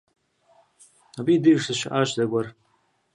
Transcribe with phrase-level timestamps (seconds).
[1.17, 2.47] Абы и деж дыщыӏащ зэгуэр.